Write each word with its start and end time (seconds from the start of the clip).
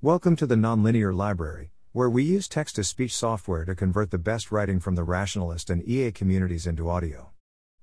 Welcome 0.00 0.36
to 0.36 0.46
the 0.46 0.54
Nonlinear 0.54 1.12
Library, 1.12 1.72
where 1.90 2.08
we 2.08 2.22
use 2.22 2.46
text 2.46 2.76
to 2.76 2.84
speech 2.84 3.12
software 3.16 3.64
to 3.64 3.74
convert 3.74 4.12
the 4.12 4.16
best 4.16 4.52
writing 4.52 4.78
from 4.78 4.94
the 4.94 5.02
rationalist 5.02 5.70
and 5.70 5.82
EA 5.82 6.12
communities 6.12 6.68
into 6.68 6.88
audio. 6.88 7.30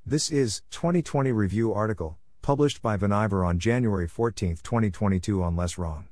This 0.06 0.32
is 0.32 0.62
2020 0.72 1.34
review 1.34 1.74
article 1.74 2.18
published 2.42 2.82
by 2.82 2.96
Vaniver 2.96 3.46
on 3.46 3.60
January 3.60 4.08
14, 4.08 4.60
2022 4.64 5.44
on 5.44 5.58
Less 5.58 5.78
Wrong. 5.78 6.08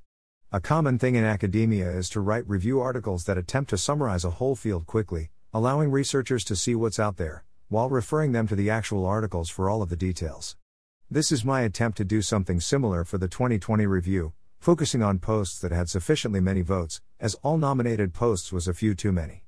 A 0.51 0.59
common 0.59 0.99
thing 0.99 1.15
in 1.15 1.23
academia 1.23 1.89
is 1.89 2.09
to 2.09 2.19
write 2.19 2.49
review 2.49 2.81
articles 2.81 3.23
that 3.23 3.37
attempt 3.37 3.69
to 3.69 3.77
summarize 3.77 4.25
a 4.25 4.31
whole 4.31 4.57
field 4.57 4.85
quickly, 4.85 5.31
allowing 5.53 5.89
researchers 5.89 6.43
to 6.43 6.57
see 6.57 6.75
what's 6.75 6.99
out 6.99 7.15
there, 7.15 7.45
while 7.69 7.89
referring 7.89 8.33
them 8.33 8.45
to 8.47 8.57
the 8.57 8.69
actual 8.69 9.05
articles 9.05 9.49
for 9.49 9.69
all 9.69 9.81
of 9.81 9.87
the 9.87 9.95
details. 9.95 10.57
This 11.09 11.31
is 11.31 11.45
my 11.45 11.61
attempt 11.61 11.97
to 11.99 12.03
do 12.03 12.21
something 12.21 12.59
similar 12.59 13.05
for 13.05 13.17
the 13.17 13.29
2020 13.29 13.85
review, 13.85 14.33
focusing 14.63 15.03
on 15.03 15.19
posts 15.19 15.59
that 15.59 15.73
had 15.73 15.89
sufficiently 15.89 16.39
many 16.39 16.61
votes, 16.61 17.01
as 17.19 17.35
all 17.43 17.57
nominated 17.57 18.13
posts 18.13 18.53
was 18.53 18.65
a 18.65 18.73
few 18.73 18.95
too 18.95 19.11
many. 19.11 19.43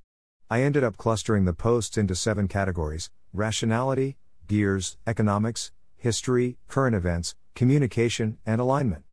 I 0.50 0.62
ended 0.62 0.84
up 0.84 0.98
clustering 0.98 1.46
the 1.46 1.54
posts 1.54 1.98
into 1.98 2.16
seven 2.16 2.50
categories 2.50 3.10
rationality, 3.32 4.18
gears, 4.46 4.98
economics, 5.08 5.72
history, 5.96 6.58
current 6.68 6.98
events, 6.98 7.34
communication, 7.54 8.40
and 8.46 8.60
alignment. 8.60 9.06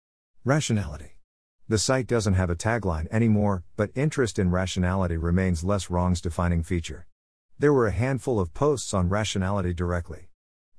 Rationality. 0.44 1.18
The 1.68 1.78
site 1.78 2.08
doesn't 2.08 2.34
have 2.34 2.50
a 2.50 2.56
tagline 2.56 3.06
anymore, 3.12 3.62
but 3.76 3.92
interest 3.94 4.40
in 4.40 4.50
rationality 4.50 5.16
remains 5.16 5.62
less 5.62 5.88
wrong's 5.88 6.20
defining 6.20 6.64
feature. 6.64 7.06
There 7.60 7.72
were 7.72 7.86
a 7.86 7.92
handful 7.92 8.40
of 8.40 8.54
posts 8.54 8.92
on 8.92 9.08
rationality 9.08 9.72
directly. 9.72 10.30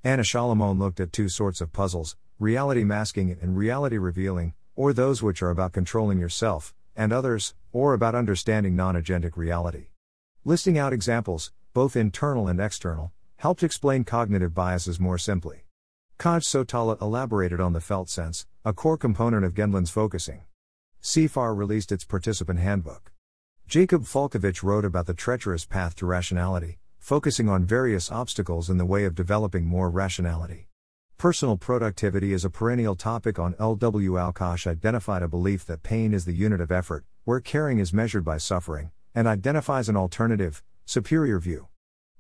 Anna 0.04 0.24
Salamon 0.24 0.80
looked 0.80 1.00
at 1.00 1.14
two 1.14 1.30
sorts 1.30 1.62
of 1.62 1.72
puzzles 1.72 2.18
reality 2.40 2.84
masking 2.84 3.38
and 3.42 3.56
reality 3.56 3.98
revealing, 3.98 4.54
or 4.76 4.94
those 4.94 5.22
which 5.22 5.42
are 5.42 5.50
about 5.50 5.74
controlling 5.74 6.20
yourself, 6.20 6.74
and 6.96 7.12
others, 7.12 7.56
or 7.72 7.94
about 7.94 8.16
understanding 8.16 8.76
non 8.76 8.96
agentic 8.96 9.36
reality. 9.36 9.88
Listing 10.46 10.78
out 10.78 10.94
examples, 10.94 11.52
both 11.74 11.96
internal 11.96 12.48
and 12.48 12.60
external, 12.60 13.12
helped 13.38 13.64
explain 13.64 14.04
cognitive 14.04 14.54
biases 14.54 15.00
more 15.00 15.18
simply. 15.18 15.66
Kaj 16.20 16.44
Sotala 16.44 17.02
elaborated 17.02 17.60
on 17.60 17.74
the 17.74 17.82
felt 17.82 18.10
sense, 18.10 18.46
a 18.64 18.74
core 18.74 18.98
component 18.98 19.44
of 19.44 19.54
Gendlin's 19.54 19.90
focusing. 19.90 20.44
CFAR 21.02 21.58
released 21.58 21.92
its 21.92 22.06
participant 22.06 22.60
handbook. 22.60 23.12
Jacob 23.68 24.04
Falkovich 24.04 24.64
wrote 24.64 24.86
about 24.86 25.06
the 25.06 25.14
treacherous 25.14 25.66
path 25.66 25.96
to 25.96 26.06
rationality, 26.06 26.78
focusing 27.00 27.50
on 27.50 27.66
various 27.66 28.12
obstacles 28.12 28.70
in 28.70 28.78
the 28.78 28.86
way 28.86 29.04
of 29.04 29.16
developing 29.16 29.66
more 29.66 29.90
rationality. 29.90 30.68
Personal 31.18 31.56
productivity 31.56 32.34
is 32.34 32.44
a 32.44 32.50
perennial 32.50 32.96
topic 32.96 33.40
on 33.40 33.54
LW 33.54 34.12
alkjash 34.12 34.68
identified 34.68 35.22
a 35.22 35.28
belief 35.28 35.66
that 35.66 35.82
pain 35.82 36.14
is 36.14 36.26
the 36.26 36.34
unit 36.34 36.60
of 36.60 36.72
effort, 36.72 37.06
where 37.24 37.40
caring 37.40 37.80
is 37.80 37.94
measured 37.94 38.26
by 38.26 38.38
suffering, 38.38 38.92
and 39.16 39.28
identifies 39.28 39.88
an 39.88 39.96
alternative, 39.96 40.62
superior 40.86 41.40
view. 41.40 41.68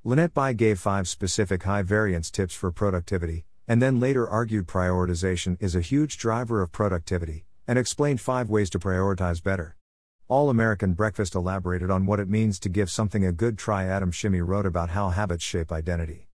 Lynette 0.05 0.33
Bye 0.33 0.53
gave 0.53 0.79
five 0.79 1.07
specific 1.07 1.63
high 1.63 1.81
variance 1.81 2.31
tips 2.31 2.53
for 2.53 2.71
productivity, 2.71 3.45
and 3.67 3.81
then 3.81 3.99
later 3.99 4.29
argued 4.29 4.67
prioritization 4.67 5.57
is 5.61 5.75
a 5.75 5.81
huge 5.81 6.17
driver 6.17 6.61
of 6.61 6.71
productivity, 6.71 7.45
and 7.67 7.77
explained 7.77 8.21
five 8.21 8.49
ways 8.49 8.69
to 8.69 8.79
prioritize 8.79 9.43
better. 9.43 9.75
All 10.29 10.49
American 10.49 10.93
Breakfast 10.93 11.35
elaborated 11.35 11.91
on 11.91 12.05
what 12.05 12.19
it 12.19 12.29
means 12.29 12.57
to 12.59 12.69
give 12.69 12.89
something 12.89 13.25
a 13.25 13.33
good 13.33 13.57
try. 13.57 13.85
Adam 13.85 14.11
Shimi 14.11 14.45
wrote 14.45 14.65
about 14.65 14.89
how 14.91 15.09
habits 15.09 15.43
shape 15.43 15.71
identity. 15.71 16.29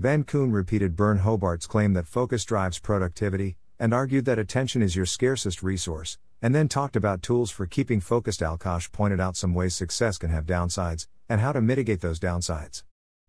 Van 0.00 0.24
Koon 0.24 0.50
repeated 0.50 0.96
Byrne 0.96 1.18
Hobart's 1.18 1.66
claim 1.66 1.92
that 1.92 2.06
focus 2.06 2.46
drives 2.46 2.78
productivity, 2.78 3.58
and 3.78 3.92
argued 3.92 4.24
that 4.24 4.38
attention 4.38 4.80
is 4.80 4.96
your 4.96 5.04
scarcest 5.04 5.62
resource, 5.62 6.16
and 6.40 6.54
then 6.54 6.68
talked 6.68 6.96
about 6.96 7.20
tools 7.20 7.50
for 7.50 7.66
keeping 7.66 8.00
focused. 8.00 8.40
alkjash 8.40 8.90
pointed 8.92 9.20
out 9.20 9.36
some 9.36 9.52
ways 9.52 9.76
success 9.76 10.16
can 10.16 10.30
have 10.30 10.46
downsides, 10.46 11.06
and 11.28 11.42
how 11.42 11.52
to 11.52 11.60
mitigate 11.60 12.00
those 12.00 12.18
downsides. 12.18 12.82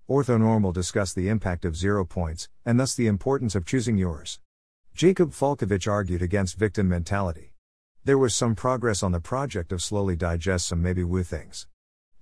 Orthonormal 0.10 0.74
discussed 0.74 1.14
the 1.14 1.28
impact 1.28 1.66
of 1.66 1.76
zero 1.76 2.06
points, 2.06 2.48
and 2.66 2.80
thus 2.80 2.96
the 2.96 3.08
importance 3.08 3.54
of 3.54 3.66
choosing 3.66 3.98
yours. 3.98 4.40
Jacob 4.94 5.32
Falkovich 5.32 5.92
argued 5.92 6.22
against 6.22 6.56
victim 6.58 6.88
mentality. 6.88 7.54
There 8.06 8.18
was 8.18 8.34
some 8.34 8.56
progress 8.56 9.04
on 9.04 9.12
the 9.12 9.20
project 9.20 9.74
of 9.74 9.84
slowly 9.84 10.16
digest 10.16 10.70
some 10.70 10.82
maybe 10.82 11.04
woo 11.04 11.24
things. 11.24 11.68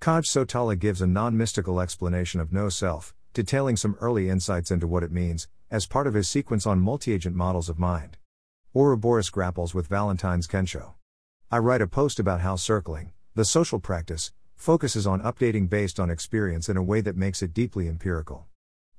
Kaj 0.00 0.24
Sotala 0.24 0.76
gives 0.76 1.00
a 1.00 1.06
non 1.06 1.36
mystical 1.36 1.80
explanation 1.80 2.40
of 2.40 2.52
no 2.52 2.68
self, 2.68 3.14
detailing 3.32 3.76
some 3.76 3.96
early 4.00 4.28
insights 4.28 4.70
into 4.70 4.86
what 4.86 5.02
it 5.02 5.12
means, 5.12 5.48
as 5.70 5.86
part 5.86 6.06
of 6.06 6.14
his 6.14 6.28
sequence 6.28 6.66
on 6.66 6.80
multi-agent 6.80 7.36
models 7.36 7.68
of 7.68 7.78
mind. 7.78 8.16
Ouroboros 8.74 9.30
grapples 9.30 9.74
with 9.74 9.88
Valentine's 9.88 10.46
Kensho. 10.46 10.94
I 11.50 11.58
write 11.58 11.82
a 11.82 11.86
post 11.86 12.18
about 12.18 12.40
how 12.40 12.56
circling, 12.56 13.12
the 13.34 13.44
social 13.44 13.80
practice, 13.80 14.32
focuses 14.56 15.06
on 15.06 15.22
updating 15.22 15.68
based 15.68 15.98
on 15.98 16.10
experience 16.10 16.68
in 16.68 16.76
a 16.76 16.82
way 16.82 17.00
that 17.00 17.16
makes 17.16 17.42
it 17.42 17.54
deeply 17.54 17.88
empirical. 17.88 18.46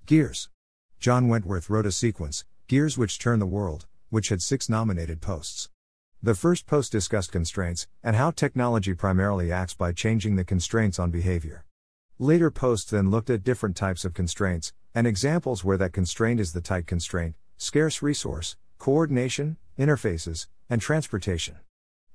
Gears. 0.05 0.49
John 0.99 1.27
Wentworth 1.27 1.69
wrote 1.69 1.85
a 1.85 1.91
sequence, 1.91 2.45
Gears 2.67 2.97
Which 2.97 3.19
Turn 3.19 3.39
the 3.39 3.45
World, 3.45 3.85
which 4.09 4.29
had 4.29 4.41
six 4.41 4.69
nominated 4.69 5.21
posts. 5.21 5.69
The 6.23 6.35
first 6.35 6.67
post 6.67 6.91
discussed 6.91 7.31
constraints, 7.31 7.87
and 8.03 8.15
how 8.15 8.31
technology 8.31 8.93
primarily 8.93 9.51
acts 9.51 9.73
by 9.73 9.91
changing 9.91 10.35
the 10.35 10.43
constraints 10.43 10.99
on 10.99 11.11
behavior. 11.11 11.65
Later 12.21 12.51
posts 12.51 12.91
then 12.91 13.09
looked 13.09 13.31
at 13.31 13.43
different 13.43 13.75
types 13.75 14.05
of 14.05 14.13
constraints, 14.13 14.73
and 14.93 15.07
examples 15.07 15.63
where 15.63 15.77
that 15.77 15.91
constraint 15.91 16.39
is 16.39 16.53
the 16.53 16.61
tight 16.61 16.85
constraint, 16.85 17.33
scarce 17.57 18.03
resource, 18.03 18.57
coordination, 18.77 19.57
interfaces, 19.75 20.45
and 20.69 20.79
transportation. 20.79 21.55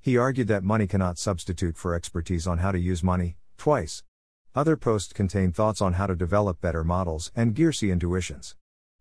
He 0.01 0.17
argued 0.17 0.47
that 0.47 0.63
money 0.63 0.87
cannot 0.87 1.19
substitute 1.19 1.77
for 1.77 1.93
expertise 1.93 2.47
on 2.47 2.59
how 2.59 2.71
to 2.71 2.79
use 2.79 3.03
money, 3.03 3.37
twice. 3.59 4.05
Other 4.55 4.77
posts 4.77 5.13
contain 5.13 5.51
thoughts 5.51 5.83
on 5.83 5.95
how 5.95 6.07
to 6.07 6.15
develop 6.15 6.61
better 6.61 6.85
models 6.85 7.33
and 7.35 7.53
Gearsy 7.53 7.91
intuitions. 7.91 8.55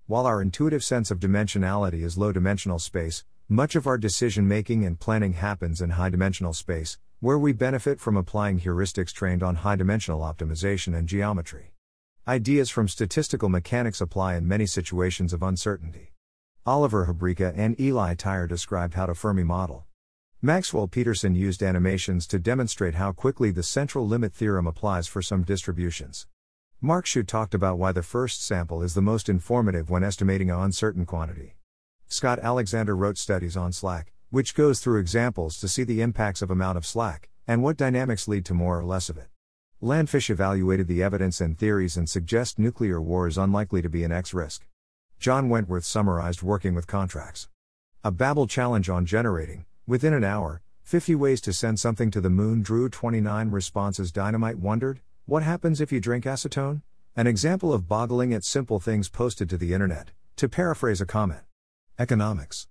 While 0.08 0.26
our 0.26 0.42
intuitive 0.42 0.84
sense 0.84 1.12
of 1.12 1.20
dimensionality 1.20 2.04
is 2.04 2.18
low 2.18 2.32
dimensional 2.32 2.80
space, 2.80 3.24
much 3.48 3.76
of 3.76 3.86
our 3.86 4.00
decision 4.00 4.48
making 4.48 4.84
and 4.84 5.00
planning 5.00 5.34
happens 5.34 5.82
in 5.82 5.92
high 5.92 6.10
dimensional 6.10 6.54
space, 6.54 6.98
where 7.26 7.40
we 7.40 7.52
benefit 7.52 8.00
from 8.00 8.16
applying 8.16 8.60
heuristics 8.60 9.12
trained 9.12 9.42
on 9.42 9.56
high 9.56 9.76
dimensional 9.76 10.20
optimization 10.20 10.96
and 10.96 11.08
geometry. 11.08 11.72
Ideas 12.28 12.70
from 12.70 12.88
statistical 12.88 13.50
mechanics 13.50 14.00
apply 14.00 14.36
in 14.36 14.48
many 14.48 14.68
situations 14.68 15.34
of 15.34 15.42
uncertainty. 15.42 16.14
Oliver 16.68 17.08
Habryka 17.08 17.52
and 17.58 17.80
Eli 17.80 18.14
Tyre 18.14 18.46
described 18.46 18.94
how 18.94 19.08
to 19.08 19.16
Fermi 19.16 19.44
model. 19.44 19.88
Maxwell 20.40 20.88
Peterson 20.88 21.34
used 21.34 21.64
animations 21.64 22.28
to 22.28 22.38
demonstrate 22.38 22.94
how 22.94 23.12
quickly 23.12 23.50
the 23.50 23.64
central 23.64 24.06
limit 24.06 24.32
theorem 24.32 24.68
applies 24.68 25.08
for 25.08 25.24
some 25.24 25.42
distributions. 25.42 26.28
Mark 26.80 27.08
Xu 27.08 27.26
talked 27.26 27.56
about 27.56 27.80
why 27.80 27.92
the 27.92 28.04
first 28.04 28.46
sample 28.46 28.84
is 28.84 28.94
the 28.94 29.02
most 29.02 29.30
informative 29.30 29.90
when 29.90 30.04
estimating 30.04 30.52
an 30.52 30.60
uncertain 30.60 31.08
quantity. 31.08 31.56
Scott 32.08 32.38
Alexander 32.38 32.96
wrote 32.96 33.18
studies 33.18 33.58
on 33.58 33.72
slack, 33.72 34.14
which 34.36 34.54
goes 34.54 34.82
through 34.82 35.00
examples 35.00 35.58
to 35.58 35.66
see 35.66 35.86
the 35.86 36.02
impacts 36.02 36.42
of 36.42 36.52
amount 36.52 36.78
of 36.78 36.86
slack, 36.86 37.30
and 37.48 37.64
what 37.64 37.78
dynamics 37.78 38.28
lead 38.28 38.44
to 38.44 38.54
more 38.54 38.78
or 38.78 38.84
less 38.84 39.08
of 39.08 39.16
it. 39.16 39.30
Landfish 39.82 40.30
evaluated 40.30 40.90
the 40.90 41.02
evidence 41.02 41.40
and 41.40 41.58
theories 41.58 41.96
and 41.96 42.10
suggest 42.10 42.60
nuclear 42.60 43.02
war 43.02 43.30
is 43.30 43.38
unlikely 43.38 43.82
to 43.82 43.88
be 43.88 44.04
an 44.04 44.12
X 44.12 44.34
risk. 44.34 44.68
John 45.20 45.48
Wentworth 45.48 45.86
summarized 45.86 46.44
working 46.44 46.76
with 46.76 46.86
contracts. 46.86 47.48
A 48.04 48.12
Babble 48.12 48.46
challenge 48.46 48.90
on 48.90 49.06
generating, 49.06 49.64
within 49.88 50.14
an 50.14 50.26
hour, 50.26 50.62
50 50.84 51.16
ways 51.16 51.40
to 51.40 51.54
send 51.54 51.80
something 51.80 52.12
to 52.12 52.20
the 52.20 52.30
moon 52.30 52.62
drew 52.62 52.90
29 52.90 53.52
responses. 53.52 54.12
dynomight 54.12 54.56
wondered, 54.56 55.00
what 55.26 55.44
happens 55.44 55.80
if 55.80 55.94
you 55.94 56.02
drink 56.02 56.26
acetone? 56.26 56.82
An 57.16 57.26
example 57.26 57.72
of 57.72 57.88
boggling 57.88 58.34
at 58.34 58.44
simple 58.44 58.82
things 58.82 59.08
posted 59.08 59.50
to 59.50 59.58
the 59.58 59.74
internet, 59.74 60.12
to 60.36 60.50
paraphrase 60.50 61.00
a 61.00 61.06
comment. 61.06 61.44
Economics. 61.98 62.68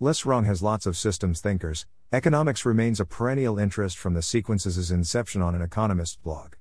Less 0.00 0.24
Wrong 0.24 0.44
has 0.44 0.62
lots 0.62 0.86
of 0.86 0.96
systems 0.96 1.40
thinkers. 1.40 1.84
Economics 2.12 2.64
remains 2.64 3.00
a 3.00 3.04
perennial 3.04 3.58
interest 3.58 3.98
from 3.98 4.14
the 4.14 4.22
sequences' 4.22 4.92
inception 4.92 5.42
on 5.42 5.56
an 5.56 5.60
economist 5.60 6.22
blog. 6.22 6.54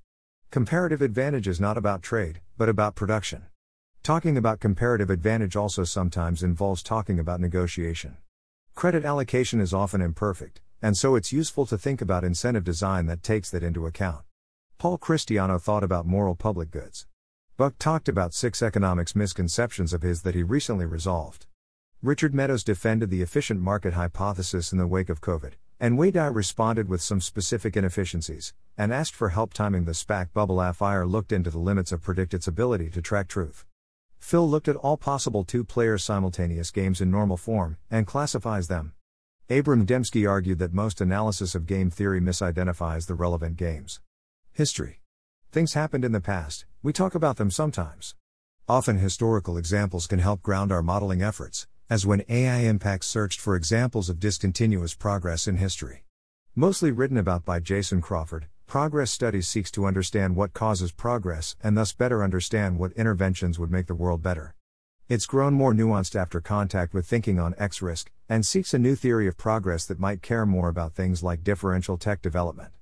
Comparative 0.49 1.03
advantage 1.03 1.47
is 1.47 1.61
not 1.61 1.77
about 1.77 2.01
trade, 2.01 2.41
but 2.57 2.67
about 2.67 2.95
production. 2.95 3.43
Talking 4.01 4.37
about 4.37 4.59
comparative 4.59 5.11
advantage 5.11 5.55
also 5.55 5.83
sometimes 5.83 6.41
involves 6.41 6.81
talking 6.81 7.19
about 7.19 7.39
negotiation. 7.39 8.17
Credit 8.73 9.05
allocation 9.05 9.61
is 9.61 9.71
often 9.71 10.01
imperfect, 10.01 10.61
and 10.81 10.97
so 10.97 11.13
it's 11.13 11.31
useful 11.31 11.67
to 11.67 11.77
think 11.77 12.01
about 12.01 12.23
incentive 12.23 12.63
design 12.63 13.05
that 13.05 13.21
takes 13.21 13.51
that 13.51 13.61
into 13.61 13.85
account. 13.85 14.23
Paul 14.79 14.97
Christiano 14.97 15.61
thought 15.61 15.83
about 15.83 16.07
moral 16.07 16.33
public 16.33 16.71
goods. 16.71 17.05
Buck 17.55 17.75
talked 17.77 18.09
about 18.09 18.33
six 18.33 18.63
economics 18.63 19.15
misconceptions 19.15 19.93
of 19.93 20.01
his 20.01 20.23
that 20.23 20.33
he 20.33 20.41
recently 20.41 20.87
resolved. 20.87 21.45
Richard 22.03 22.35
Meadows 22.35 22.63
defended 22.63 23.09
the 23.09 23.23
efficient 23.23 23.59
market 23.59 23.93
hypothesis 23.93 24.71
in 24.71 24.77
the 24.77 24.85
wake 24.85 25.09
of 25.09 25.19
COVID, 25.19 25.53
and 25.79 25.97
Wei 25.97 26.11
Dai 26.11 26.27
responded 26.27 26.87
with 26.87 27.01
some 27.01 27.19
specific 27.19 27.75
inefficiencies, 27.75 28.53
and 28.77 28.93
asked 28.93 29.15
for 29.15 29.29
help 29.29 29.51
timing 29.51 29.85
the 29.85 29.93
SPAC 29.93 30.31
bubble. 30.31 30.57
aphyer 30.57 31.09
looked 31.09 31.31
into 31.31 31.49
the 31.49 31.57
limits 31.57 31.91
of 31.91 32.03
PredictIt's 32.03 32.47
ability 32.47 32.91
to 32.91 33.01
track 33.01 33.27
truth. 33.27 33.65
Phil 34.19 34.47
looked 34.47 34.67
at 34.67 34.75
all 34.75 34.95
possible 34.95 35.43
two 35.43 35.63
player 35.63 35.97
simultaneous 35.97 36.69
games 36.69 37.01
in 37.01 37.09
normal 37.09 37.35
form, 37.35 37.77
and 37.89 38.05
classifies 38.05 38.67
them. 38.67 38.93
Abram 39.49 39.83
Demski 39.83 40.29
argued 40.29 40.59
that 40.59 40.73
most 40.73 41.01
analysis 41.01 41.55
of 41.55 41.65
game 41.65 41.89
theory 41.89 42.21
misidentifies 42.21 43.07
the 43.07 43.15
relevant 43.15 43.57
games. 43.57 44.01
History. 44.53 45.01
Things 45.51 45.73
happened 45.73 46.05
in 46.05 46.11
the 46.11 46.21
past, 46.21 46.67
we 46.83 46.93
talk 46.93 47.15
about 47.15 47.37
them 47.37 47.49
sometimes. 47.49 48.13
Often 48.69 48.99
historical 48.99 49.57
examples 49.57 50.05
can 50.05 50.19
help 50.19 50.43
ground 50.43 50.71
our 50.71 50.83
modeling 50.83 51.23
efforts, 51.23 51.65
as 51.89 52.05
when 52.05 52.23
AI 52.27 52.59
Impact 52.59 53.05
searched 53.05 53.39
for 53.39 53.55
examples 53.55 54.09
of 54.09 54.19
discontinuous 54.19 54.93
progress 54.93 55.47
in 55.47 55.55
history. 55.55 56.03
Mostly 56.55 56.91
written 56.91 57.17
about 57.17 57.45
by 57.45 57.59
Jason 57.59 58.01
Crawford, 58.01 58.47
Progress 58.65 59.09
Studies 59.09 59.47
seeks 59.47 59.71
to 59.71 59.85
understand 59.85 60.35
what 60.35 60.51
causes 60.51 60.91
progress 60.91 61.55
and 61.63 61.77
thus 61.77 61.93
better 61.93 62.21
understand 62.21 62.77
what 62.77 62.91
interventions 62.93 63.57
would 63.57 63.71
make 63.71 63.87
the 63.87 63.95
world 63.95 64.21
better. 64.21 64.53
It's 65.07 65.25
grown 65.25 65.53
more 65.53 65.73
nuanced 65.73 66.19
after 66.19 66.41
contact 66.41 66.93
with 66.93 67.07
thinking 67.07 67.39
on 67.39 67.55
X 67.57 67.81
risk, 67.81 68.11
and 68.27 68.45
seeks 68.45 68.73
a 68.73 68.79
new 68.79 68.93
theory 68.93 69.25
of 69.25 69.37
progress 69.37 69.85
that 69.85 70.01
might 70.01 70.21
care 70.21 70.45
more 70.45 70.67
about 70.67 70.95
things 70.95 71.23
like 71.23 71.45
differential 71.45 71.97
tech 71.97 72.21
development. 72.21 72.73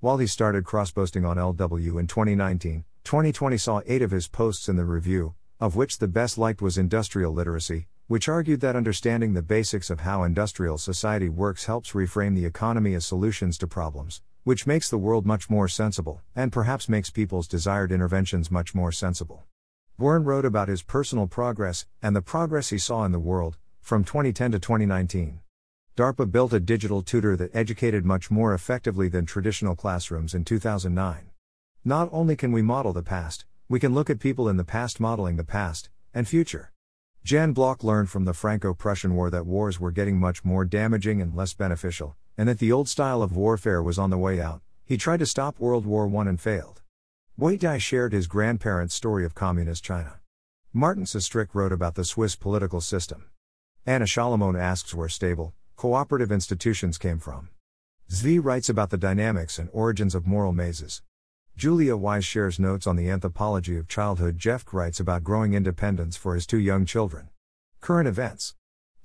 While 0.00 0.16
he 0.16 0.26
started 0.26 0.64
cross 0.64 0.90
posting 0.90 1.26
on 1.26 1.36
LW 1.36 2.00
in 2.00 2.06
2019, 2.06 2.86
2020 3.04 3.58
saw 3.58 3.82
eight 3.84 4.00
of 4.00 4.10
his 4.10 4.28
posts 4.28 4.70
in 4.70 4.76
the 4.76 4.86
review, 4.86 5.34
of 5.60 5.76
which 5.76 5.98
the 5.98 6.08
best 6.08 6.38
liked 6.38 6.62
was 6.62 6.78
Industrial 6.78 7.30
Literacy, 7.30 7.88
which 8.08 8.28
argued 8.28 8.60
that 8.60 8.76
understanding 8.76 9.34
the 9.34 9.42
basics 9.42 9.90
of 9.90 10.00
how 10.00 10.22
industrial 10.22 10.78
society 10.78 11.28
works 11.28 11.64
helps 11.64 11.92
reframe 11.92 12.36
the 12.36 12.44
economy 12.44 12.94
as 12.94 13.04
solutions 13.04 13.58
to 13.58 13.66
problems, 13.66 14.22
which 14.44 14.64
makes 14.64 14.88
the 14.88 14.98
world 14.98 15.26
much 15.26 15.50
more 15.50 15.66
sensible, 15.66 16.22
and 16.34 16.52
perhaps 16.52 16.88
makes 16.88 17.10
people's 17.10 17.48
desired 17.48 17.90
interventions 17.90 18.48
much 18.48 18.76
more 18.76 18.92
sensible. 18.92 19.44
Warren 19.98 20.22
wrote 20.22 20.44
about 20.44 20.68
his 20.68 20.82
personal 20.82 21.26
progress 21.26 21.84
and 22.00 22.14
the 22.14 22.22
progress 22.22 22.68
he 22.68 22.78
saw 22.78 23.04
in 23.04 23.10
the 23.10 23.18
world 23.18 23.56
from 23.80 24.04
2010 24.04 24.52
to 24.52 24.60
2019. 24.60 25.40
DARPA 25.96 26.30
built 26.30 26.52
a 26.52 26.60
digital 26.60 27.02
tutor 27.02 27.36
that 27.36 27.54
educated 27.56 28.04
much 28.04 28.30
more 28.30 28.54
effectively 28.54 29.08
than 29.08 29.26
traditional 29.26 29.74
classrooms 29.74 30.32
in 30.32 30.44
2009. 30.44 31.30
Not 31.84 32.08
only 32.12 32.36
can 32.36 32.52
we 32.52 32.62
model 32.62 32.92
the 32.92 33.02
past, 33.02 33.46
we 33.68 33.80
can 33.80 33.94
look 33.94 34.10
at 34.10 34.20
people 34.20 34.48
in 34.48 34.58
the 34.58 34.64
past 34.64 35.00
modeling 35.00 35.36
the 35.36 35.44
past 35.44 35.88
and 36.14 36.28
future. 36.28 36.70
Jan 37.26 37.52
Bloch 37.52 37.82
learned 37.82 38.08
from 38.08 38.24
the 38.24 38.32
Franco 38.32 38.72
Prussian 38.72 39.16
War 39.16 39.30
that 39.30 39.46
wars 39.46 39.80
were 39.80 39.90
getting 39.90 40.16
much 40.16 40.44
more 40.44 40.64
damaging 40.64 41.20
and 41.20 41.34
less 41.34 41.54
beneficial, 41.54 42.14
and 42.38 42.48
that 42.48 42.60
the 42.60 42.70
old 42.70 42.88
style 42.88 43.20
of 43.20 43.34
warfare 43.34 43.82
was 43.82 43.98
on 43.98 44.10
the 44.10 44.16
way 44.16 44.40
out. 44.40 44.60
He 44.84 44.96
tried 44.96 45.18
to 45.18 45.26
stop 45.26 45.58
World 45.58 45.84
War 45.84 46.06
I 46.06 46.28
and 46.28 46.40
failed. 46.40 46.82
Wei 47.36 47.56
Dai 47.56 47.78
shared 47.78 48.12
his 48.12 48.28
grandparents' 48.28 48.94
story 48.94 49.24
of 49.24 49.34
communist 49.34 49.82
China. 49.82 50.20
Martin 50.72 51.02
Sustrik 51.02 51.52
wrote 51.52 51.72
about 51.72 51.96
the 51.96 52.04
Swiss 52.04 52.36
political 52.36 52.80
system. 52.80 53.24
Anna 53.84 54.04
Salamon 54.04 54.56
asks 54.56 54.94
where 54.94 55.08
stable, 55.08 55.52
cooperative 55.74 56.30
institutions 56.30 56.96
came 56.96 57.18
from. 57.18 57.48
Zvi 58.08 58.38
writes 58.40 58.68
about 58.68 58.90
the 58.90 58.96
dynamics 58.96 59.58
and 59.58 59.68
origins 59.72 60.14
of 60.14 60.28
moral 60.28 60.52
mazes. 60.52 61.02
Julia 61.56 61.96
Wise 61.96 62.26
shares 62.26 62.58
notes 62.58 62.86
on 62.86 62.96
the 62.96 63.08
anthropology 63.08 63.78
of 63.78 63.88
childhood. 63.88 64.36
Jeff 64.36 64.66
writes 64.74 65.00
about 65.00 65.24
growing 65.24 65.54
independence 65.54 66.14
for 66.14 66.34
his 66.34 66.46
two 66.46 66.58
young 66.58 66.84
children. 66.84 67.30
Current 67.80 68.06
events. 68.06 68.54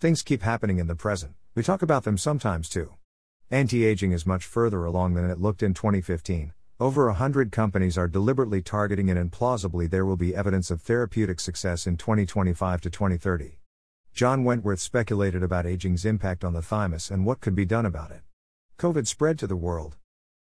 Things 0.01 0.21
keep 0.21 0.41
happening 0.41 0.77
in 0.77 0.87
the 0.87 0.95
present, 0.95 1.35
we 1.55 1.63
talk 1.63 1.81
about 1.81 2.03
them 2.03 2.17
sometimes 2.17 2.67
too. 2.67 2.95
Anti 3.49 3.85
aging 3.85 4.11
is 4.11 4.25
much 4.25 4.43
further 4.43 4.83
along 4.83 5.13
than 5.13 5.29
it 5.29 5.39
looked 5.39 5.63
in 5.63 5.73
2015, 5.73 6.51
over 6.77 7.07
a 7.07 7.13
hundred 7.13 7.53
companies 7.53 7.97
are 7.97 8.09
deliberately 8.09 8.61
targeting 8.61 9.07
it, 9.07 9.15
and 9.15 9.31
plausibly 9.31 9.87
there 9.87 10.05
will 10.05 10.17
be 10.17 10.35
evidence 10.35 10.69
of 10.69 10.81
therapeutic 10.81 11.39
success 11.39 11.87
in 11.87 11.95
2025 11.95 12.81
to 12.81 12.89
2030. 12.89 13.59
John 14.13 14.43
Wentworth 14.43 14.81
speculated 14.81 15.41
about 15.41 15.65
aging's 15.65 16.03
impact 16.03 16.43
on 16.43 16.51
the 16.51 16.61
thymus 16.61 17.11
and 17.11 17.25
what 17.25 17.39
could 17.39 17.55
be 17.55 17.63
done 17.63 17.85
about 17.85 18.11
it. 18.11 18.23
COVID 18.77 19.07
spread 19.07 19.39
to 19.39 19.47
the 19.47 19.55
world. 19.55 19.95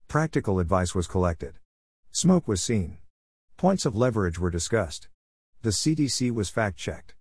Practical 0.08 0.58
advice 0.58 0.96
was 0.96 1.06
collected. 1.06 1.60
Smoke 2.12 2.48
was 2.48 2.62
seen. 2.62 2.98
Points 3.56 3.86
of 3.86 3.96
leverage 3.96 4.40
were 4.40 4.50
discussed. 4.50 5.10
The 5.62 5.70
CDC 5.70 6.32
was 6.34 6.50
fact 6.50 6.78
checked. 6.78 7.14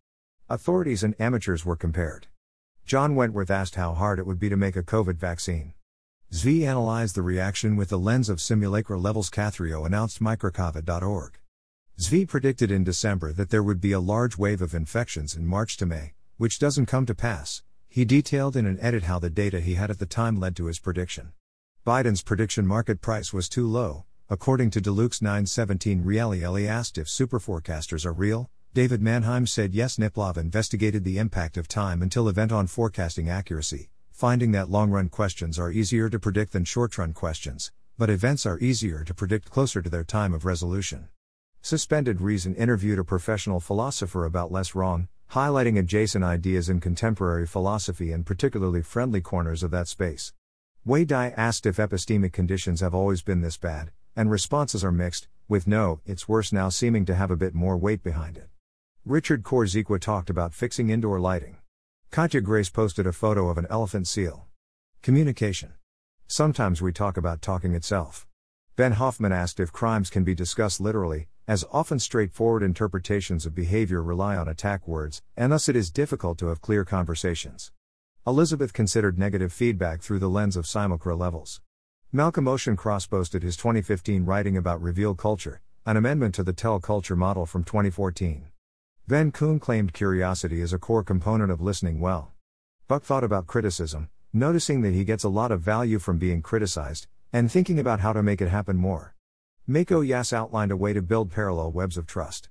Authorities 0.49 1.03
and 1.03 1.15
amateurs 1.21 1.65
were 1.65 1.77
compared. 1.77 2.29
John 2.87 3.15
Wentworth 3.15 3.51
asked 3.51 3.75
how 3.75 3.93
hard 3.93 4.19
it 4.19 4.27
would 4.27 4.39
be 4.39 4.49
to 4.49 4.57
make 4.57 4.77
a 4.77 4.83
COVID 4.83 5.17
vaccine. 5.17 5.75
Zvi 6.33 6.67
analyzed 6.67 7.15
the 7.15 7.23
reaction 7.23 7.77
with 7.77 7.91
the 7.91 7.99
lens 7.99 8.31
of 8.31 8.41
simulacra 8.41 8.99
levels 8.99 9.29
catherio 9.29 9.85
announced 9.85 10.23
microcovid.org. 10.23 11.39
Zvi 11.99 12.27
predicted 12.27 12.71
in 12.71 12.83
December 12.83 13.33
that 13.33 13.51
there 13.51 13.63
would 13.63 13.81
be 13.81 13.93
a 13.93 14.01
large 14.01 14.39
wave 14.39 14.63
of 14.63 14.75
infections 14.75 15.35
in 15.35 15.47
March 15.47 15.77
to 15.77 15.85
May, 15.87 16.15
which 16.39 16.59
doesn't 16.59 16.87
come 16.87 17.05
to 17.05 17.15
pass. 17.15 17.63
He 17.89 18.07
detailed 18.07 18.57
in 18.57 18.65
an 18.65 18.79
edit 18.81 19.03
how 19.03 19.19
the 19.19 19.29
data 19.31 19.61
he 19.61 19.75
had 19.75 19.91
at 19.91 19.99
the 19.99 20.07
time 20.07 20.41
led 20.41 20.57
to 20.57 20.65
his 20.65 20.79
prediction. 20.79 21.33
Biden's 21.87 22.23
prediction 22.23 22.67
market 22.67 23.03
price 23.03 23.33
was 23.33 23.49
too 23.49 23.67
low. 23.67 24.05
According 24.31 24.73
to 24.73 24.83
Deluxe 24.83 25.23
917 25.23 26.05
Reali 26.05 26.67
asked 26.69 26.99
if 26.99 27.07
superforecasters 27.07 28.05
are 28.05 28.13
real. 28.13 28.51
David 28.75 29.01
Manheim 29.01 29.47
said 29.47 29.75
yes. 29.75 29.97
niplav 29.97 30.37
investigated 30.37 31.03
the 31.03 31.17
impact 31.17 31.57
of 31.57 31.67
time 31.67 32.03
until 32.03 32.29
event 32.29 32.53
on 32.53 32.67
forecasting 32.67 33.31
accuracy, 33.31 33.89
finding 34.11 34.53
that 34.53 34.69
long 34.69 34.91
run 34.91 35.09
questions 35.09 35.59
are 35.59 35.73
easier 35.73 36.11
to 36.11 36.19
predict 36.19 36.53
than 36.53 36.67
short 36.67 36.99
run 36.99 37.15
questions, 37.15 37.73
but 37.97 38.11
events 38.11 38.45
are 38.45 38.59
easier 38.59 39.03
to 39.03 39.15
predict 39.15 39.51
closer 39.51 39.81
to 39.81 39.89
their 39.89 40.05
time 40.05 40.35
of 40.35 40.45
resolution. 40.45 41.09
Suspended 41.63 42.21
Reason 42.21 42.55
interviewed 42.55 42.99
a 42.99 43.05
professional 43.05 43.61
philosopher 43.61 44.27
about 44.27 44.53
less 44.53 44.75
wrong, 44.75 45.09
highlighting 45.31 45.79
adjacent 45.79 46.23
ideas 46.23 46.69
in 46.69 46.81
contemporary 46.81 47.47
philosophy 47.47 48.13
and 48.13 48.27
particularly 48.27 48.83
friendly 48.83 49.23
corners 49.23 49.63
of 49.63 49.71
that 49.71 49.89
space. 49.89 50.35
Wei 50.85 51.07
Dai 51.07 51.31
asked 51.35 51.65
if 51.65 51.79
epistemic 51.79 52.35
conditions 52.35 52.83
have 52.83 52.95
always 52.95 53.23
been 53.23 53.41
this 53.41 53.57
bad, 53.57 53.91
and 54.19 54.33
responses 54.33 54.83
are 54.83 54.91
mixed, 54.91 55.29
with 55.47 55.69
no, 55.69 56.01
it's 56.05 56.29
worse 56.29 56.53
now 56.53 56.69
seeming 56.69 57.05
to 57.05 57.15
have 57.15 57.31
a 57.31 57.37
bit 57.37 57.55
more 57.55 57.77
weight 57.77 58.03
behind 58.03 58.37
it. 58.37 58.49
Richard 59.05 59.45
Korzekwa 59.45 60.01
talked 60.01 60.29
about 60.29 60.53
fixing 60.53 60.91
indoor 60.91 61.21
lighting. 61.21 61.59
Katja 62.11 62.41
Grace 62.41 62.69
posted 62.69 63.07
a 63.07 63.13
photo 63.13 63.49
of 63.49 63.59
an 63.59 63.69
elephant 63.71 64.09
seal. 64.09 64.49
Communication. 65.03 65.75
Sometimes 66.27 66.83
we 66.83 66.93
talk 66.93 67.17
about 67.17 67.41
talking 67.41 67.77
itself. 67.77 68.27
Ben 68.75 68.95
Hoffman 68.95 69.31
asked 69.31 69.61
if 69.61 69.71
crimes 69.71 70.11
can 70.11 70.25
be 70.25 70.35
discussed 70.35 70.81
literally, 70.81 71.29
as 71.47 71.65
often 71.73 72.01
straightforward 72.01 72.65
interpretations 72.65 73.47
of 73.47 73.55
behavior 73.55 74.03
rely 74.03 74.37
on 74.37 74.49
attack 74.49 74.89
words, 74.89 75.23
and 75.37 75.53
thus 75.53 75.69
it 75.69 75.77
is 75.77 75.93
difficult 75.93 76.39
to 76.39 76.49
have 76.49 76.61
clear 76.61 76.85
conversations. 76.85 77.71
Elizabeth 78.27 78.73
considered 78.73 79.17
negative 79.17 79.53
feedback 79.53 80.03
through 80.03 80.19
the 80.19 80.29
lens 80.29 80.57
of 80.57 80.67
simulacra 80.67 81.15
levels. 81.15 81.61
Malcolm 82.11 82.49
Ocean 82.49 82.75
cross 82.75 83.07
posted 83.07 83.43
his 83.43 83.55
2015 83.59 84.25
writing 84.25 84.57
about 84.57 84.81
reveal 84.81 85.15
culture, 85.15 85.61
an 85.85 85.95
amendment 85.95 86.35
to 86.35 86.43
the 86.43 86.55
tell 86.55 86.81
culture 86.81 87.15
model 87.15 87.45
from 87.45 87.63
2014. 87.63 88.47
benkuhn 89.07 89.61
claimed 89.61 89.93
curiosity 89.93 90.63
is 90.63 90.73
a 90.73 90.79
core 90.79 91.05
component 91.05 91.51
of 91.51 91.61
listening 91.61 92.01
well. 92.01 92.33
Buck 92.87 93.03
thought 93.03 93.25
about 93.25 93.47
criticism, 93.47 94.09
noticing 94.33 94.81
that 94.81 94.95
he 94.95 95.05
gets 95.05 95.23
a 95.23 95.29
lot 95.29 95.53
of 95.53 95.61
value 95.61 95.99
from 95.99 96.17
being 96.17 96.41
criticized, 96.41 97.07
and 97.31 97.53
thinking 97.53 97.79
about 97.79 98.01
how 98.01 98.15
to 98.15 98.23
make 98.23 98.41
it 98.41 98.49
happen 98.49 98.79
more. 98.79 99.15
MakoYass 99.69 100.33
outlined 100.33 100.73
a 100.73 100.79
way 100.79 100.95
to 100.95 101.03
build 101.03 101.31
parallel 101.31 101.73
webs 101.73 101.99
of 101.99 102.07
trust. 102.07 102.49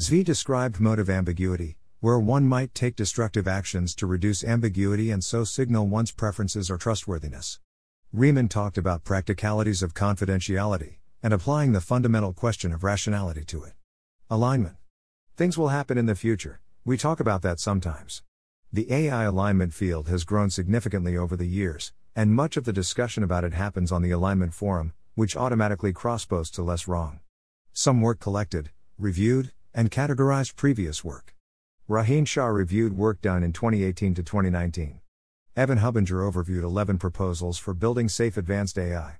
Zvi 0.00 0.24
described 0.24 0.80
motive 0.80 1.10
ambiguity, 1.10 1.76
where 2.00 2.18
one 2.18 2.48
might 2.48 2.74
take 2.74 2.96
destructive 2.96 3.46
actions 3.46 3.94
to 3.96 4.06
reduce 4.06 4.42
ambiguity 4.42 5.10
and 5.10 5.22
so 5.22 5.44
signal 5.44 5.86
one's 5.88 6.10
preferences 6.10 6.70
or 6.70 6.78
trustworthiness. 6.78 7.60
Raemon 8.14 8.48
talked 8.48 8.78
about 8.78 9.02
practicalities 9.02 9.82
of 9.82 9.92
confidentiality, 9.92 10.98
and 11.20 11.34
applying 11.34 11.72
the 11.72 11.80
fundamental 11.80 12.32
question 12.32 12.72
of 12.72 12.84
rationality 12.84 13.44
to 13.46 13.64
it. 13.64 13.72
Alignment. 14.30 14.76
Things 15.36 15.58
will 15.58 15.70
happen 15.70 15.98
in 15.98 16.06
the 16.06 16.14
future, 16.14 16.60
we 16.84 16.96
talk 16.96 17.18
about 17.18 17.42
that 17.42 17.58
sometimes. 17.58 18.22
The 18.72 18.92
AI 18.92 19.24
alignment 19.24 19.74
field 19.74 20.06
has 20.06 20.22
grown 20.22 20.50
significantly 20.50 21.16
over 21.16 21.34
the 21.36 21.48
years, 21.48 21.92
and 22.14 22.32
much 22.32 22.56
of 22.56 22.62
the 22.62 22.72
discussion 22.72 23.24
about 23.24 23.42
it 23.42 23.52
happens 23.52 23.90
on 23.90 24.00
the 24.00 24.12
Alignment 24.12 24.54
Forum, 24.54 24.92
which 25.16 25.36
automatically 25.36 25.92
cross 25.92 26.24
posts 26.24 26.54
to 26.54 26.62
less 26.62 26.86
wrong. 26.86 27.18
Some 27.72 28.00
work 28.00 28.20
collected, 28.20 28.70
reviewed, 28.96 29.50
and 29.74 29.90
categorized 29.90 30.54
previous 30.54 31.02
work. 31.02 31.34
Rohin 31.90 32.28
Shah 32.28 32.46
reviewed 32.46 32.96
work 32.96 33.20
done 33.20 33.42
in 33.42 33.52
2018 33.52 34.14
to 34.14 34.22
2019. 34.22 35.00
Evan 35.56 35.78
Hubinger 35.78 36.28
overviewed 36.28 36.64
11 36.64 36.98
proposals 36.98 37.58
for 37.58 37.74
building 37.74 38.08
safe 38.08 38.36
advanced 38.36 38.76
AI. 38.76 39.18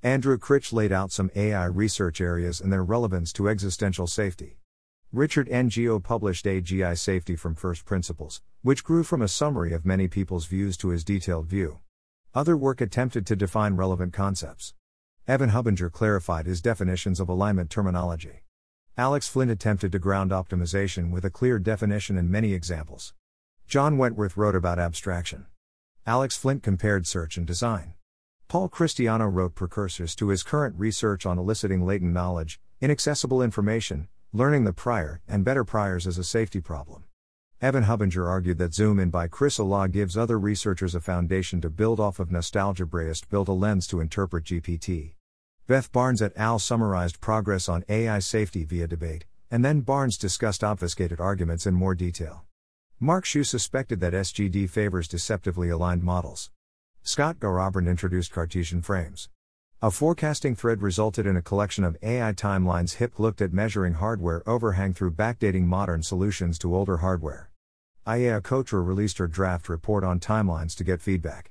Andrew 0.00 0.38
Critch 0.38 0.72
laid 0.72 0.92
out 0.92 1.10
some 1.10 1.28
AI 1.34 1.64
research 1.64 2.20
areas 2.20 2.60
and 2.60 2.72
their 2.72 2.84
relevance 2.84 3.32
to 3.32 3.48
existential 3.48 4.06
safety. 4.06 4.60
Richard 5.10 5.48
Ngo 5.48 6.00
published 6.00 6.46
AGI 6.46 6.96
Safety 6.96 7.34
from 7.34 7.56
First 7.56 7.84
Principles, 7.84 8.42
which 8.62 8.84
grew 8.84 9.02
from 9.02 9.22
a 9.22 9.26
summary 9.26 9.72
of 9.72 9.84
many 9.84 10.06
people's 10.06 10.46
views 10.46 10.76
to 10.76 10.90
his 10.90 11.02
detailed 11.02 11.46
view. 11.48 11.80
Other 12.32 12.56
work 12.56 12.80
attempted 12.80 13.26
to 13.26 13.34
define 13.34 13.74
relevant 13.74 14.12
concepts. 14.12 14.74
Evan 15.26 15.50
Hubinger 15.50 15.90
clarified 15.90 16.46
his 16.46 16.62
definitions 16.62 17.18
of 17.18 17.28
alignment 17.28 17.70
terminology. 17.70 18.44
Alex 18.96 19.26
Flint 19.26 19.50
attempted 19.50 19.90
to 19.90 19.98
ground 19.98 20.30
optimization 20.30 21.10
with 21.10 21.24
a 21.24 21.30
clear 21.30 21.58
definition 21.58 22.16
and 22.16 22.30
many 22.30 22.52
examples. 22.52 23.14
John 23.66 23.98
Wentworth 23.98 24.36
wrote 24.36 24.54
about 24.54 24.78
abstraction. 24.78 25.46
Alex 26.04 26.36
Flint 26.36 26.64
compared 26.64 27.06
search 27.06 27.36
and 27.36 27.46
design. 27.46 27.94
Paul 28.48 28.68
Christiano 28.68 29.32
wrote 29.32 29.54
precursors 29.54 30.16
to 30.16 30.30
his 30.30 30.42
current 30.42 30.74
research 30.76 31.24
on 31.24 31.38
eliciting 31.38 31.86
latent 31.86 32.12
knowledge, 32.12 32.60
inaccessible 32.80 33.40
information, 33.40 34.08
learning 34.32 34.64
the 34.64 34.72
prior, 34.72 35.20
and 35.28 35.44
better 35.44 35.62
priors 35.62 36.08
as 36.08 36.18
a 36.18 36.24
safety 36.24 36.60
problem. 36.60 37.04
Evan 37.60 37.84
Hubinger 37.84 38.28
argued 38.28 38.58
that 38.58 38.74
Zoom 38.74 38.98
In 38.98 39.10
by 39.10 39.28
Chris 39.28 39.58
Olah 39.58 39.92
gives 39.92 40.16
other 40.16 40.40
researchers 40.40 40.96
a 40.96 41.00
foundation 41.00 41.60
to 41.60 41.70
build 41.70 42.00
off 42.00 42.18
of 42.18 42.30
nostalgebraist 42.30 43.28
built 43.28 43.46
a 43.46 43.52
lens 43.52 43.86
to 43.86 44.00
interpret 44.00 44.42
GPT. 44.46 45.14
Beth 45.68 45.92
Barnes 45.92 46.20
et 46.20 46.32
al. 46.34 46.58
summarized 46.58 47.20
progress 47.20 47.68
on 47.68 47.84
AI 47.88 48.18
safety 48.18 48.64
via 48.64 48.88
debate, 48.88 49.26
and 49.52 49.64
then 49.64 49.82
Barnes 49.82 50.18
discussed 50.18 50.64
obfuscated 50.64 51.20
arguments 51.20 51.64
in 51.64 51.74
more 51.74 51.94
detail. 51.94 52.44
Mark 53.04 53.24
Xu 53.24 53.44
suspected 53.44 53.98
that 53.98 54.12
SGD 54.12 54.70
favors 54.70 55.08
deceptively 55.08 55.68
aligned 55.68 56.04
models. 56.04 56.52
Scott 57.02 57.40
Garrabrant 57.40 57.88
introduced 57.88 58.30
Cartesian 58.30 58.80
frames. 58.80 59.28
A 59.82 59.90
forecasting 59.90 60.54
thread 60.54 60.82
resulted 60.82 61.26
in 61.26 61.36
a 61.36 61.42
collection 61.42 61.82
of 61.82 61.96
AI 62.00 62.32
timelines. 62.32 62.98
HIP 62.98 63.18
looked 63.18 63.42
at 63.42 63.52
measuring 63.52 63.94
hardware 63.94 64.48
overhang 64.48 64.94
through 64.94 65.14
backdating 65.14 65.64
modern 65.64 66.04
solutions 66.04 66.60
to 66.60 66.76
older 66.76 66.98
hardware. 66.98 67.50
Ajeya 68.06 68.40
Cotra 68.40 68.86
released 68.86 69.18
her 69.18 69.26
draft 69.26 69.68
report 69.68 70.04
on 70.04 70.20
timelines 70.20 70.76
to 70.76 70.84
get 70.84 71.02
feedback. 71.02 71.50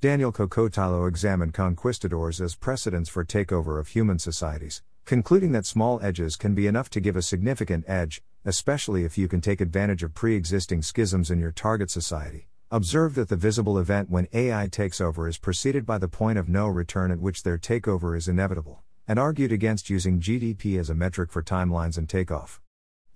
Daniel 0.00 0.32
Kokotajlo 0.32 1.06
examined 1.06 1.54
conquistadors 1.54 2.40
as 2.40 2.56
precedents 2.56 3.08
for 3.08 3.24
takeover 3.24 3.78
of 3.78 3.86
human 3.86 4.18
societies, 4.18 4.82
concluding 5.04 5.52
that 5.52 5.64
small 5.64 6.00
edges 6.02 6.34
can 6.34 6.56
be 6.56 6.66
enough 6.66 6.90
to 6.90 6.98
give 6.98 7.14
a 7.14 7.22
significant 7.22 7.84
edge, 7.86 8.20
especially 8.44 9.04
if 9.04 9.18
you 9.18 9.28
can 9.28 9.40
take 9.40 9.60
advantage 9.60 10.02
of 10.02 10.14
pre 10.14 10.34
existing 10.34 10.82
schisms 10.82 11.30
in 11.30 11.38
your 11.38 11.52
target 11.52 11.90
society. 11.90 12.48
Observe 12.70 13.14
that 13.14 13.28
the 13.28 13.36
visible 13.36 13.78
event 13.78 14.10
when 14.10 14.28
AI 14.32 14.68
takes 14.68 15.00
over 15.00 15.26
is 15.26 15.38
preceded 15.38 15.86
by 15.86 15.96
the 15.96 16.06
point 16.06 16.38
of 16.38 16.48
no 16.48 16.68
return 16.68 17.10
at 17.10 17.18
which 17.18 17.42
their 17.42 17.56
takeover 17.56 18.16
is 18.16 18.28
inevitable, 18.28 18.82
and 19.06 19.18
argued 19.18 19.52
against 19.52 19.88
using 19.88 20.20
GDP 20.20 20.78
as 20.78 20.90
a 20.90 20.94
metric 20.94 21.32
for 21.32 21.42
timelines 21.42 21.96
and 21.96 22.08
takeoff. 22.08 22.60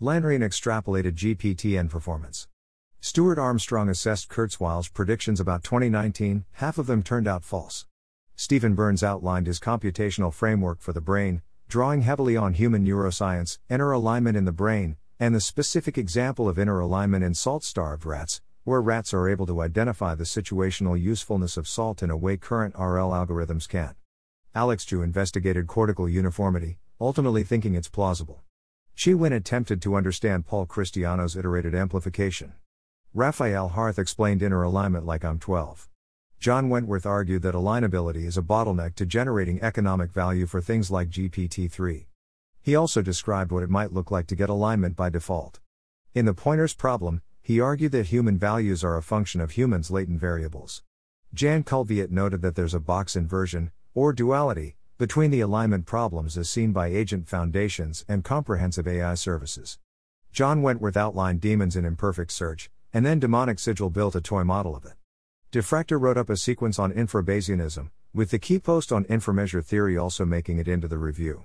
Lanrian 0.01 0.41
extrapolated 0.41 1.13
GPTN 1.13 1.91
performance. 1.91 2.49
Stuart 3.01 3.39
Armstrong 3.39 3.89
assessed 3.89 4.29
Kurzweil's 4.29 4.89
predictions 4.89 5.39
about 5.39 5.63
2019, 5.65 6.45
half 6.53 6.79
of 6.79 6.87
them 6.87 7.03
turned 7.03 7.29
out 7.29 7.45
false. 7.45 7.87
Steven 8.37 8.75
Byrnes 8.75 9.03
outlined 9.03 9.47
his 9.47 9.61
computational 9.61 10.33
framework 10.33 10.81
for 10.81 10.93
the 10.93 11.01
brain, 11.01 11.43
drawing 11.69 12.03
heavily 12.03 12.37
on 12.37 12.55
human 12.55 12.87
neuroscience, 12.87 13.59
inner 13.69 13.93
alignment 13.93 14.37
in 14.37 14.45
the 14.45 14.53
brain, 14.53 14.97
and 15.23 15.37
the 15.37 15.41
specific 15.41 15.97
example 15.97 16.49
of 16.49 16.59
inner 16.59 16.81
alignment 16.81 17.23
in 17.23 17.33
salt 17.33 17.63
starved 17.63 18.05
rats, 18.05 18.41
where 18.65 18.83
rats 18.83 19.15
are 19.15 19.29
able 19.29 19.47
to 19.47 19.61
identify 19.61 20.17
the 20.17 20.25
situational 20.25 21.01
usefulness 21.01 21.57
of 21.57 21.69
salt 21.69 22.03
in 22.03 22.11
a 22.11 22.17
way 22.17 22.37
current 22.37 22.75
RL 22.75 23.13
algorithms 23.13 23.69
can't. 23.69 23.95
Alex 24.53 24.85
Zhu 24.85 25.05
investigated 25.05 25.69
cortical 25.69 26.09
uniformity, 26.09 26.79
ultimately 27.01 27.45
thinking 27.45 27.77
it's 27.77 27.89
plausible. 27.89 28.43
Chi 29.01 29.13
Nguyen 29.13 29.33
attempted 29.33 29.81
to 29.83 29.95
understand 29.95 30.45
Paul 30.45 30.67
Christiano's 30.67 31.37
iterated 31.37 31.73
amplification. 31.73 32.55
Rafael 33.15 33.69
Harth 33.69 34.01
explained 34.01 34.43
inner 34.43 34.65
alignment 34.65 35.07
like 35.07 35.25
I'm 35.25 35.39
12. 35.39 35.89
John 36.41 36.69
Wentworth 36.69 37.07
argued 37.07 37.43
that 37.43 37.55
alignability 37.55 38.25
is 38.25 38.37
a 38.37 38.43
bottleneck 38.43 38.97
to 38.97 39.07
generating 39.07 39.63
economic 39.63 40.11
value 40.11 40.47
for 40.47 40.61
things 40.61 40.91
like 40.91 41.11
GPT 41.11 41.71
3. 41.71 42.09
He 42.63 42.77
also 42.77 43.03
described 43.03 43.51
what 43.51 43.65
it 43.65 43.71
might 43.71 43.93
look 43.93 44.13
like 44.13 44.29
to 44.29 44.37
get 44.37 44.49
alignment 44.49 44.95
by 44.95 45.11
default. 45.11 45.59
In 46.15 46.27
the 46.27 46.33
pointers 46.33 46.75
problem, 46.75 47.21
he 47.43 47.61
argued 47.61 47.91
that 47.91 48.07
human 48.07 48.39
values 48.39 48.85
are 48.85 48.97
a 48.97 49.03
function 49.03 49.41
of 49.41 49.53
humans' 49.53 49.91
latent 49.91 50.21
variables. 50.21 50.85
Jan 51.35 51.65
Kulveit 51.65 52.13
noted 52.13 52.41
that 52.43 52.55
there's 52.55 52.75
a 52.75 52.79
box 52.79 53.17
inversion, 53.17 53.73
or 53.95 54.13
duality, 54.13 54.77
between 54.97 55.33
the 55.33 55.41
alignment 55.41 55.87
problems 55.87 56.39
as 56.39 56.49
seen 56.49 56.71
by 56.71 56.87
agent 56.87 57.27
foundations 57.27 58.05
and 58.07 58.23
comprehensive 58.23 58.87
AI 58.87 59.15
services. 59.15 59.81
John 60.31 60.63
Wentworth 60.63 60.97
outlined 60.97 61.41
demons 61.41 61.75
in 61.75 61.85
imperfect 61.85 62.31
search, 62.31 62.71
and 62.93 63.05
then 63.05 63.21
DaemonicSigil 63.21 63.93
built 63.93 64.15
a 64.15 64.21
toy 64.21 64.45
model 64.45 64.77
of 64.77 64.85
it. 64.85 64.95
Diffractor 65.51 66.01
wrote 66.01 66.17
up 66.17 66.31
a 66.31 66.37
sequence 66.37 66.79
on 66.79 66.93
infrabayesianism, 66.93 67.91
with 68.15 68.31
the 68.31 68.39
key 68.39 68.61
post 68.61 68.93
on 68.93 69.05
inframeasure 69.07 69.65
theory 69.65 69.99
also 69.99 70.25
making 70.25 70.59
it 70.59 70.69
into 70.69 70.87
the 70.87 70.99
review. 70.99 71.43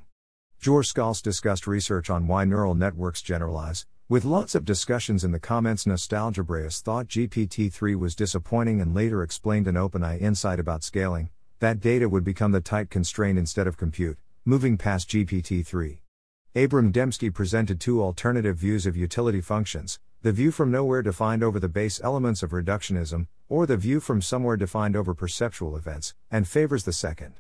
Joar 0.60 0.82
Skalse 0.82 1.22
discussed 1.22 1.68
research 1.68 2.10
on 2.10 2.26
why 2.26 2.44
neural 2.44 2.74
networks 2.74 3.22
generalize, 3.22 3.86
with 4.10 4.26
lots 4.26 4.56
of 4.56 4.66
discussions 4.66 5.24
in 5.24 5.32
the 5.32 5.40
comments. 5.40 5.86
nostalgebraist 5.86 6.82
thought 6.82 7.08
GPT 7.08 7.72
3 7.72 7.94
was 7.94 8.16
disappointing 8.16 8.82
and 8.82 8.96
later 8.96 9.22
explained 9.22 9.68
an 9.68 9.76
OpenAI 9.76 10.20
insight 10.20 10.60
about 10.60 10.84
scaling, 10.84 11.30
that 11.60 11.80
data 11.80 12.10
would 12.10 12.24
become 12.24 12.54
the 12.54 12.60
tight 12.60 12.90
constraint 12.90 13.38
instead 13.38 13.68
of 13.68 13.78
compute, 13.78 14.18
moving 14.46 14.78
past 14.78 15.08
GPT 15.10 15.64
3. 15.64 16.02
Abram 16.56 16.92
Demski 16.92 17.32
presented 17.32 17.80
two 17.80 18.02
alternative 18.02 18.58
views 18.58 18.88
of 18.88 18.98
utility 18.98 19.42
functions 19.42 20.00
the 20.24 20.32
view 20.32 20.50
from 20.50 20.72
nowhere 20.72 21.04
defined 21.04 21.44
over 21.44 21.60
the 21.60 21.70
base 21.70 22.02
elements 22.04 22.42
of 22.42 22.50
reductionism, 22.50 23.28
or 23.48 23.68
the 23.68 23.78
view 23.78 24.00
from 24.00 24.20
somewhere 24.20 24.58
defined 24.58 24.96
over 24.96 25.14
perceptual 25.14 25.78
events, 25.78 26.16
and 26.32 26.48
favors 26.48 26.84
the 26.84 26.92
second. 26.92 27.36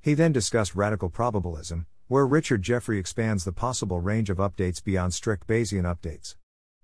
He 0.00 0.14
then 0.14 0.32
discussed 0.32 0.76
radical 0.76 1.10
probabilism, 1.10 1.86
where 2.12 2.26
Richard 2.26 2.60
Jeffrey 2.60 2.98
expands 2.98 3.42
the 3.42 3.52
possible 3.52 3.98
range 3.98 4.28
of 4.28 4.36
updates 4.36 4.84
beyond 4.84 5.14
strict 5.14 5.46
Bayesian 5.46 5.84
updates. 5.84 6.36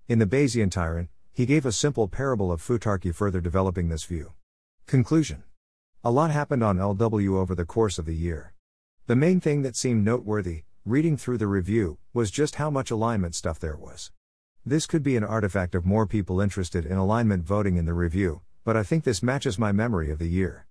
In 0.07 0.17
The 0.17 0.25
Bayesian 0.25 0.71
Tyrant, 0.71 1.09
he 1.31 1.45
gave 1.45 1.67
a 1.67 1.71
simple 1.71 2.07
parable 2.07 2.51
of 2.51 2.63
futarchy 2.63 3.13
further 3.13 3.39
developing 3.39 3.89
this 3.89 4.05
view. 4.05 4.33
Conclusion 4.87 5.43
A 6.03 6.09
lot 6.09 6.31
happened 6.31 6.63
on 6.63 6.79
LW 6.79 7.35
over 7.35 7.53
the 7.53 7.63
course 7.63 7.99
of 7.99 8.07
the 8.07 8.15
year. 8.15 8.55
The 9.05 9.15
main 9.15 9.39
thing 9.39 9.61
that 9.61 9.75
seemed 9.75 10.03
noteworthy, 10.03 10.63
reading 10.83 11.15
through 11.15 11.37
the 11.37 11.45
review, 11.45 11.99
was 12.11 12.31
just 12.31 12.55
how 12.55 12.71
much 12.71 12.89
alignment 12.89 13.35
stuff 13.35 13.59
there 13.59 13.77
was. 13.77 14.09
This 14.65 14.87
could 14.87 15.03
be 15.03 15.15
an 15.15 15.23
artifact 15.23 15.75
of 15.75 15.85
more 15.85 16.07
people 16.07 16.41
interested 16.41 16.87
in 16.87 16.97
alignment 16.97 17.43
voting 17.43 17.77
in 17.77 17.85
the 17.85 17.93
review, 17.93 18.41
but 18.63 18.75
I 18.75 18.81
think 18.81 19.03
this 19.03 19.21
matches 19.21 19.59
my 19.59 19.71
memory 19.71 20.09
of 20.09 20.17
the 20.17 20.27
year. 20.27 20.65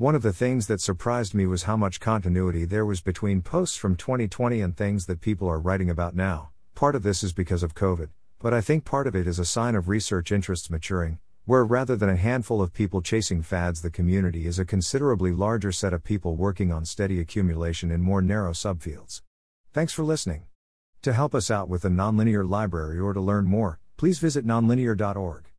One 0.00 0.14
of 0.14 0.22
the 0.22 0.32
things 0.32 0.66
that 0.68 0.80
surprised 0.80 1.34
me 1.34 1.44
was 1.44 1.64
how 1.64 1.76
much 1.76 2.00
continuity 2.00 2.64
there 2.64 2.86
was 2.86 3.02
between 3.02 3.42
posts 3.42 3.76
from 3.76 3.96
2020 3.96 4.62
and 4.62 4.74
things 4.74 5.04
that 5.04 5.20
people 5.20 5.46
are 5.46 5.60
writing 5.60 5.90
about 5.90 6.16
now. 6.16 6.52
Part 6.74 6.94
of 6.94 7.02
this 7.02 7.22
is 7.22 7.34
because 7.34 7.62
of 7.62 7.74
COVID, 7.74 8.08
but 8.38 8.54
I 8.54 8.62
think 8.62 8.86
part 8.86 9.06
of 9.06 9.14
it 9.14 9.26
is 9.26 9.38
a 9.38 9.44
sign 9.44 9.74
of 9.74 9.90
research 9.90 10.32
interests 10.32 10.70
maturing, 10.70 11.18
where 11.44 11.66
rather 11.66 11.96
than 11.96 12.08
a 12.08 12.16
handful 12.16 12.62
of 12.62 12.72
people 12.72 13.02
chasing 13.02 13.42
fads, 13.42 13.82
the 13.82 13.90
community 13.90 14.46
is 14.46 14.58
a 14.58 14.64
considerably 14.64 15.32
larger 15.32 15.70
set 15.70 15.92
of 15.92 16.02
people 16.02 16.34
working 16.34 16.72
on 16.72 16.86
steady 16.86 17.20
accumulation 17.20 17.90
in 17.90 18.00
more 18.00 18.22
narrow 18.22 18.52
subfields. 18.52 19.20
Thanks 19.74 19.92
for 19.92 20.02
listening. 20.02 20.44
To 21.02 21.12
help 21.12 21.34
us 21.34 21.50
out 21.50 21.68
with 21.68 21.82
the 21.82 21.90
Nonlinear 21.90 22.48
Library 22.48 22.98
or 22.98 23.12
to 23.12 23.20
learn 23.20 23.44
more, 23.44 23.80
please 23.98 24.18
visit 24.18 24.46
nonlinear.org. 24.46 25.49